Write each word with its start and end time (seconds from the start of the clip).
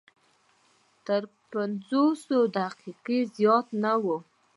تر 1.05 1.21
پنځلس 1.51 2.21
دقیقې 2.57 3.19
زیات 3.35 3.67
نه 3.83 3.93
وي. 4.03 4.17